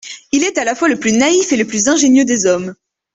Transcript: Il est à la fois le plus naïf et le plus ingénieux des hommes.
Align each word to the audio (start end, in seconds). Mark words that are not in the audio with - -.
Il 0.31 0.43
est 0.43 0.57
à 0.57 0.63
la 0.65 0.73
fois 0.73 0.89
le 0.89 0.97
plus 0.99 1.11
naïf 1.11 1.51
et 1.51 1.57
le 1.57 1.67
plus 1.67 1.87
ingénieux 1.87 2.25
des 2.25 2.47
hommes. 2.47 2.73